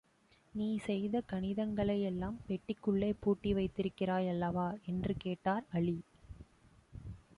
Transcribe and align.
நீ 0.53 0.77
செய்த 0.77 1.21
கணிதங்களை 1.31 1.95
யெல்லாம் 1.97 2.37
பெட்டிக்குள்ளே 2.47 3.13
பூட்டி 3.19 3.53
வைத்திருக்கிறாய் 3.53 4.29
அல்லவா? 4.29 4.77
என்று 4.85 5.15
கேட்டார் 5.17 5.65
அலி. 5.71 5.97